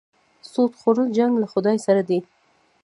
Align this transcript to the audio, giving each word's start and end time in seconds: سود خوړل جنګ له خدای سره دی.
سود 0.51 0.71
خوړل 0.79 1.09
جنګ 1.17 1.33
له 1.41 1.47
خدای 1.53 1.77
سره 1.85 2.01
دی. 2.09 2.19